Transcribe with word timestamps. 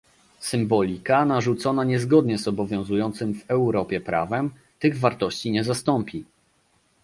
Symbolika 0.39 1.25
narzucona 1.25 1.83
niezgodnie 1.83 2.37
z 2.37 2.47
obowiązującym 2.47 3.33
w 3.33 3.43
Europie 3.47 4.01
prawem 4.01 4.51
tych 4.79 4.99
wartości 4.99 5.51
nie 5.51 5.63
zastąpi 5.63 6.25